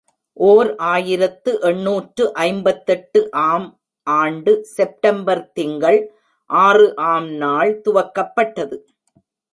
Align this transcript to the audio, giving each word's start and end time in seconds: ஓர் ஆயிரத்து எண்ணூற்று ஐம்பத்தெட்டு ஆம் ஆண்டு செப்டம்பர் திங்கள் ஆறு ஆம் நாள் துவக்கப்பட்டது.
ஓர் 0.37 0.69
ஆயிரத்து 0.75 1.51
எண்ணூற்று 1.61 2.23
ஐம்பத்தெட்டு 2.43 3.19
ஆம் 3.31 3.67
ஆண்டு 4.07 4.53
செப்டம்பர் 4.77 5.43
திங்கள் 5.51 5.99
ஆறு 6.49 6.87
ஆம் 6.95 7.29
நாள் 7.43 7.73
துவக்கப்பட்டது. 7.85 8.77